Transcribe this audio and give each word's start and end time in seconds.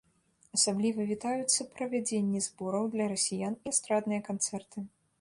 Асабліва 0.57 1.05
вітаюцца 1.11 1.67
правядзенні 1.75 2.43
збораў 2.49 2.91
для 2.97 3.13
расіян 3.15 3.63
і 3.63 3.67
эстрадныя 3.77 4.29
канцэрты. 4.33 4.89